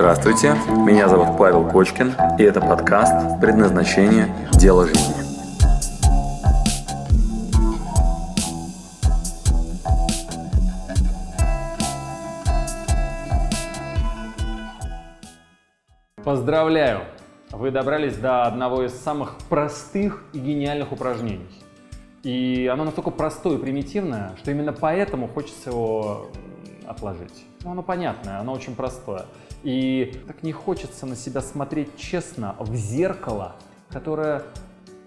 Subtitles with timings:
[0.00, 0.54] Здравствуйте,
[0.86, 4.34] меня зовут Павел Кочкин, и это подкаст «Предназначение.
[4.52, 5.12] Дело жизни».
[16.24, 17.02] Поздравляю!
[17.50, 21.62] Вы добрались до одного из самых простых и гениальных упражнений.
[22.22, 26.30] И оно настолько простое и примитивное, что именно поэтому хочется его
[26.90, 27.44] отложить.
[27.62, 29.26] Ну, оно понятное, оно очень простое.
[29.62, 33.56] И так не хочется на себя смотреть честно в зеркало,
[33.88, 34.42] которое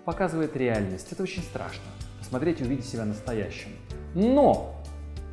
[0.06, 1.12] показывает реальность.
[1.12, 1.84] Это очень страшно.
[2.20, 3.70] Посмотреть и увидеть себя настоящим.
[4.16, 4.76] Но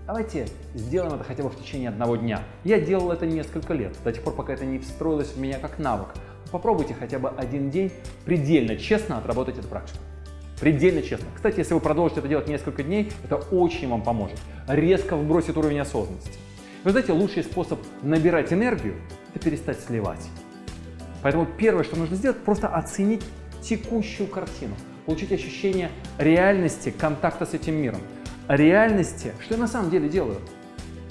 [0.06, 2.42] давайте сделаем это хотя бы в течение одного дня.
[2.64, 5.78] Я делал это несколько лет, до тех пор, пока это не встроилось в меня как
[5.78, 6.08] навык.
[6.50, 7.92] Попробуйте хотя бы один день
[8.24, 9.98] предельно честно отработать эту практику.
[10.60, 11.26] Предельно честно.
[11.34, 14.38] Кстати, если вы продолжите это делать несколько дней, это очень вам поможет.
[14.68, 16.38] Резко вбросит уровень осознанности.
[16.82, 18.94] Вы знаете, лучший способ набирать энергию–
[19.34, 20.26] это перестать сливать.
[21.22, 23.22] Поэтому первое, что нужно сделать, просто оценить
[23.60, 28.00] текущую картину, получить ощущение реальности контакта с этим миром.
[28.48, 30.38] Реальности, что я на самом деле делаю.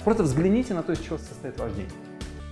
[0.04, 1.88] Просто взгляните на то, из чего состоит ваш день.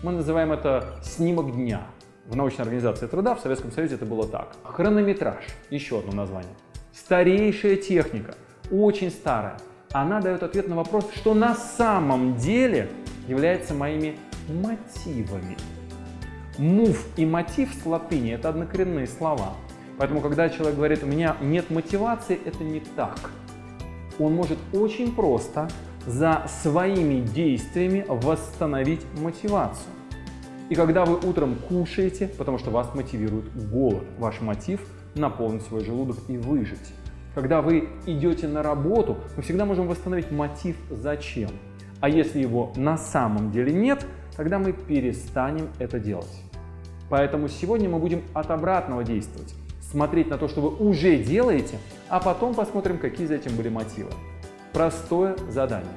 [0.04, 1.88] Мы называем это снимок дня.
[2.26, 4.54] В научной организации труда в Советском Союзе это было так.
[4.62, 6.54] Хронометраж, еще одно название.
[6.92, 8.36] Старейшая техника,
[8.70, 9.56] очень старая.
[9.90, 12.90] Она дает ответ на вопрос, что на самом деле
[13.28, 14.16] является моими
[14.48, 15.56] мотивами.
[16.58, 19.54] Мув и мотив с латыни– это однокоренные слова.
[19.98, 23.30] Поэтому, когда человек говорит, у меня нет мотивации, это не так.
[24.18, 25.68] Он может очень просто
[26.06, 29.92] за своими действиями восстановить мотивацию.
[30.70, 34.80] И когда вы утром кушаете, потому что вас мотивирует голод, ваш мотив–
[35.14, 36.94] наполнить свой желудок и выжить.
[37.34, 41.50] Когда вы идете на работу, мы всегда можем восстановить мотив «зачем?».
[42.00, 46.42] А если его на самом деле нет, тогда мы перестанем это делать.
[47.08, 49.54] Поэтому сегодня мы будем от обратного действовать.
[49.80, 54.10] Смотреть на то, что вы уже делаете, а потом посмотрим, какие за этим были мотивы.
[54.72, 55.90] Простое задание.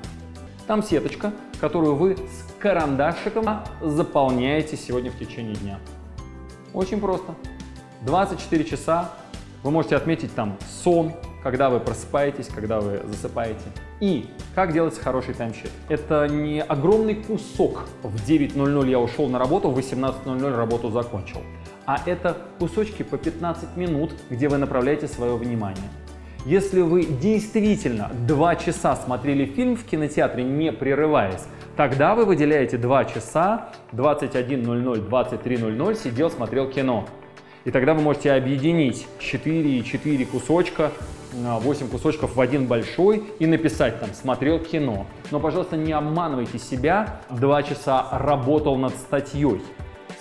[0.66, 3.46] Там сеточка, которую вы с карандашиком
[3.82, 5.80] заполняете сегодня в течение дня.
[6.74, 7.36] Очень просто.
[8.04, 9.12] 24 часа
[9.64, 11.14] вы можете отметить там сон,
[11.44, 13.66] когда вы просыпаетесь, когда вы засыпаете.
[14.00, 15.72] И как делается хороший таймшит?
[15.90, 17.86] Это не огромный кусок.
[18.04, 21.42] В 9.00 я ушел на работу, в 18.00 работу закончил.
[21.86, 25.90] А это кусочки по 15 минут, где вы направляете свое внимание.
[26.46, 31.46] Если вы действительно 2 часа смотрели фильм в кинотеатре, не прерываясь,
[31.78, 37.06] тогда вы выделяете 2 часа, 21.00, 23.00 сидел, смотрел кино.
[37.64, 40.92] И тогда вы можете объединить 4 4 кусочка,
[41.34, 45.06] 8 кусочков в один большой и написать там «смотрел кино».
[45.32, 49.62] Но, пожалуйста, не обманывайте себя, 2 часа работал над статьей.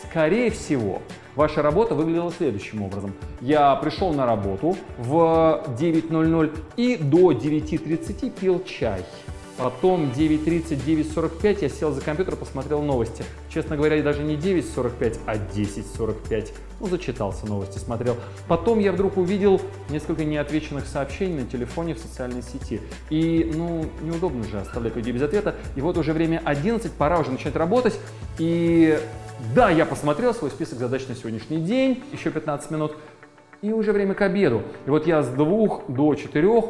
[0.09, 1.03] Скорее всего,
[1.37, 3.13] ваша работа выглядела следующим образом.
[3.41, 9.05] Я пришел на работу в 9.00 и до 9.30 пил чай.
[9.61, 13.25] Потом 9.30, 9.45 я сел за компьютер, посмотрел новости.
[13.51, 16.53] Честно говоря, даже не 9.45, а 10.45.
[16.81, 18.17] Ну, зачитался новости, смотрел.
[18.49, 19.61] Потом я вдруг увидел
[19.91, 22.81] несколько неотвеченных сообщений на телефоне в социальной сети.
[23.11, 25.55] И, ну, неудобно же оставлять людей без ответа.
[25.77, 28.01] И вот уже время 11, пора уже начать работать.
[28.39, 28.99] И
[29.55, 32.97] да, я посмотрел свой список задач на сегодняшний день, еще 15 минут.
[33.61, 34.63] И уже время к обеду.
[34.87, 36.65] И вот я с двух до четырех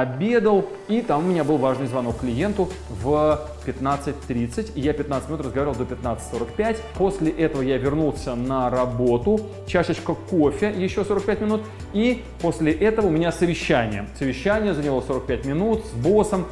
[0.00, 5.44] обедал, и там у меня был важный звонок клиенту в 15.30, и я 15 минут
[5.44, 6.78] разговаривал до 15.45.
[6.96, 11.60] После этого я вернулся на работу, чашечка кофе, еще 45 минут,
[11.92, 14.08] и после этого у меня совещание.
[14.18, 16.46] Совещание заняло 45 минут с боссом,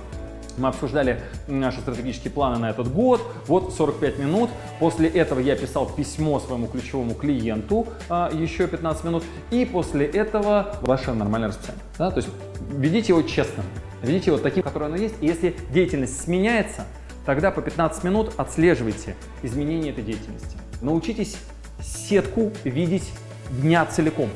[0.59, 3.23] мы обсуждали наши стратегические планы на этот год.
[3.47, 4.51] Вот 45 минут.
[4.79, 9.25] После этого я писал письмо своему ключевому клиенту а, еще 15 минут.
[9.51, 11.83] И после этого ваше нормальное расписание.
[11.99, 12.11] Да?
[12.11, 12.29] То есть
[12.71, 13.63] ведите его честно.
[14.03, 15.15] Ведите его таким, которое оно есть.
[15.21, 16.87] И если деятельность сменяется,
[17.27, 20.57] тогда по 15 минут отслеживайте изменения этой деятельности.
[20.81, 21.37] Научитесь
[21.83, 23.11] сетку видеть
[23.51, 24.31] дня целиком.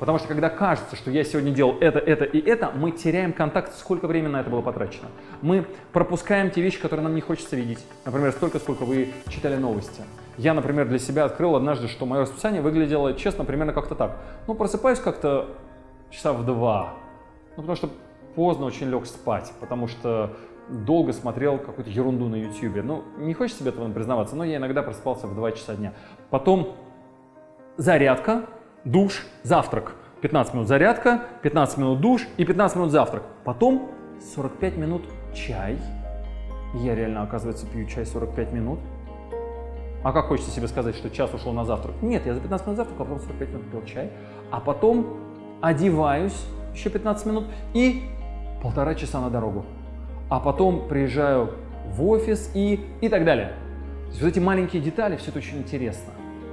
[0.00, 3.74] Потому что когда кажется, что я сегодня делал это, это и это, мы теряем контакт,
[3.74, 5.08] сколько времени на это было потрачено.
[5.42, 7.84] Мы пропускаем те вещи, которые нам не хочется видеть.
[8.06, 10.02] Например, столько, сколько вы читали новости.
[10.38, 14.16] Я, например, для себя открыл однажды, что мое расписание выглядело, честно, примерно как-то так.
[14.46, 15.54] Ну, просыпаюсь как-то
[16.08, 16.94] часа в два.
[17.56, 17.90] Ну, потому что
[18.34, 20.34] поздно очень лег спать, потому что
[20.70, 22.82] долго смотрел какую-то ерунду на YouTube.
[22.82, 25.92] Ну, не хочется себе этого признаваться, но я иногда просыпался в 2 часа дня.
[26.30, 26.74] Потом
[27.76, 28.46] зарядка,
[28.84, 29.94] душ, завтрак.
[30.20, 33.22] 15 минут зарядка, 15 минут душ и 15 минут завтрак.
[33.44, 33.90] Потом
[34.34, 35.04] 45 минут
[35.34, 35.78] чай.
[36.74, 38.78] Я реально, оказывается, пью чай 45 минут.
[40.02, 41.94] А как хочется себе сказать, что час ушел на завтрак?
[42.00, 44.10] Нет, я за 15 минут завтракал, а потом 45 минут пил чай,
[44.50, 45.18] а потом
[45.60, 47.44] одеваюсь еще 15 минут
[47.74, 48.04] и
[48.62, 49.66] полтора часа на дорогу.
[50.30, 51.50] А потом приезжаю
[51.86, 53.48] в офис и, и так далее.
[54.06, 56.12] То есть вот эти маленькие детали, все это очень интересно.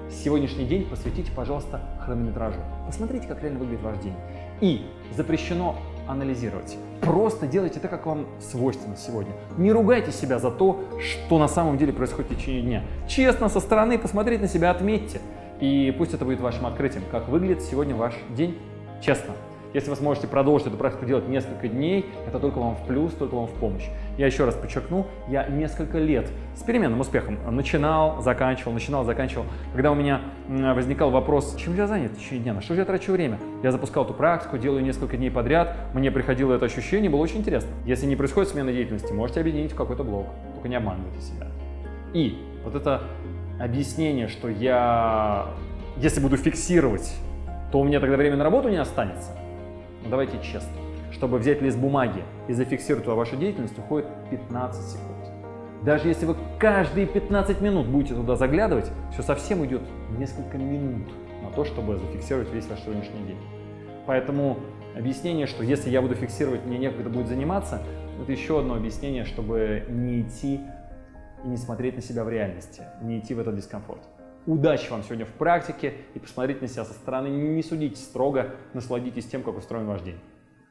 [0.10, 2.60] Сегодняшний день посвятите, пожалуйста, хронометражу.
[2.86, 4.14] Посмотрите, как реально выглядит ваш день.
[4.62, 5.76] И запрещено
[6.08, 6.78] анализировать.
[7.02, 9.34] Просто делайте так, как вам свойственно сегодня.
[9.58, 12.84] Не ругайте себя за то, что на самом деле происходит в течение дня.
[13.08, 15.20] Честно, со стороны посмотреть на себя, отметьте.
[15.60, 18.58] И пусть это будет вашим открытием, как выглядит сегодня ваш день.
[19.02, 19.34] Честно.
[19.74, 23.36] Если вы сможете продолжить эту практику делать несколько дней, это только вам в плюс, только
[23.36, 23.84] вам в помощь.
[24.18, 29.46] Я еще раз подчеркну, я несколько лет с переменным успехом начинал, заканчивал, начинал, заканчивал.
[29.74, 32.86] Когда у меня возникал вопрос, чем я занят в течение дня, на что же я
[32.86, 33.38] трачу время?
[33.64, 37.70] Я запускал эту практику, делаю несколько дней подряд, мне приходило это ощущение, было очень интересно.
[37.86, 41.48] Если не происходит смена деятельности, можете объединить в какой-то блок, только не обманывайте себя.
[42.14, 43.04] И вот это
[43.60, 45.48] объяснение, что я,
[45.98, 47.14] если буду фиксировать,
[47.72, 49.32] то у меня тогда время на работу не останется–
[50.10, 50.87] давайте честно.
[51.12, 55.18] Чтобы взять лист бумаги и зафиксировать вашу деятельность, уходит 15 секунд.
[55.84, 59.82] Даже если вы каждые 15 минут будете туда заглядывать, все совсем идет
[60.18, 61.08] несколько минут
[61.44, 63.38] на то, чтобы зафиксировать весь ваш сегодняшний день.
[64.06, 64.58] Поэтому
[64.96, 67.82] объяснение, что если я буду фиксировать, мне некогда будет заниматься,
[68.22, 70.62] это еще одно объяснение, чтобы не идти
[71.44, 74.02] и не смотреть на себя в реальности, не идти в этот дискомфорт.
[74.48, 77.28] Удачи вам сегодня в практике и посмотрите на себя со стороны.
[77.28, 80.18] Не судите строго, насладитесь тем, как устроен ваш день.